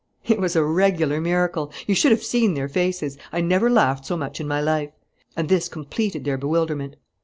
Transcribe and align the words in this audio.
"It 0.25 0.39
was 0.39 0.55
a 0.55 0.63
regular 0.63 1.21
miracle. 1.21 1.71
You 1.85 1.93
should 1.93 2.11
have 2.11 2.23
seen 2.23 2.55
their 2.55 2.67
faces. 2.67 3.19
I 3.31 3.39
never 3.41 3.69
laughed 3.69 4.07
so 4.07 4.17
much 4.17 4.41
in 4.41 4.47
my 4.47 4.59
life; 4.59 4.89
and 5.37 5.47
this 5.47 5.69
completed 5.69 6.23
their 6.25 6.39
bewilderment. 6.39 6.95